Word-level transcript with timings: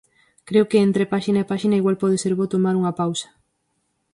Creo 0.47 0.65
que 0.69 0.83
entre 0.87 1.09
páxina 1.13 1.39
e 1.41 1.49
páxina 1.51 1.79
igual 1.81 1.97
pode 2.03 2.17
ser 2.23 2.33
bo 2.37 2.51
tomar 2.53 2.73
unha 2.81 2.95
pausa. 2.99 3.27